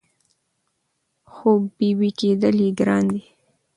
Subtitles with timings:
[1.33, 3.21] خو بېبي کېدل یې ګران دي